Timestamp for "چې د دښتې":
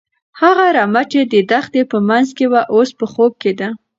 1.11-1.81